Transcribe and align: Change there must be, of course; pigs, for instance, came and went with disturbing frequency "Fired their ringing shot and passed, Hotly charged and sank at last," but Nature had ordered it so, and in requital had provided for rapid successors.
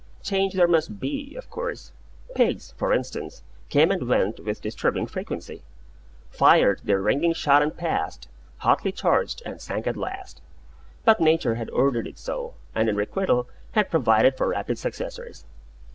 Change 0.23 0.55
there 0.55 0.67
must 0.67 0.99
be, 0.99 1.35
of 1.37 1.51
course; 1.51 1.91
pigs, 2.33 2.73
for 2.75 2.91
instance, 2.91 3.43
came 3.69 3.91
and 3.91 4.07
went 4.07 4.39
with 4.43 4.59
disturbing 4.59 5.05
frequency 5.05 5.61
"Fired 6.31 6.81
their 6.83 6.99
ringing 6.99 7.33
shot 7.35 7.61
and 7.61 7.77
passed, 7.77 8.27
Hotly 8.61 8.91
charged 8.91 9.43
and 9.45 9.61
sank 9.61 9.85
at 9.85 9.95
last," 9.95 10.41
but 11.05 11.19
Nature 11.21 11.53
had 11.53 11.69
ordered 11.69 12.07
it 12.07 12.17
so, 12.17 12.55
and 12.73 12.89
in 12.89 12.95
requital 12.95 13.47
had 13.73 13.91
provided 13.91 14.35
for 14.35 14.47
rapid 14.47 14.79
successors. 14.79 15.45